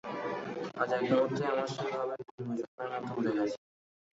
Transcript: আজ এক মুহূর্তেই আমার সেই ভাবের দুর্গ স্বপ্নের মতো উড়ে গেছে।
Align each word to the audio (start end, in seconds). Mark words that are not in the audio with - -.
আজ 0.81 0.89
এক 0.95 1.03
মুহূর্তেই 1.09 1.47
আমার 1.51 1.67
সেই 1.73 1.89
ভাবের 1.93 2.19
দুর্গ 2.27 2.49
স্বপ্নের 2.61 2.89
মতো 2.95 3.13
উড়ে 3.19 3.31
গেছে। 3.37 3.57